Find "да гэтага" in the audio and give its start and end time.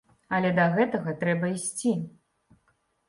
0.59-1.13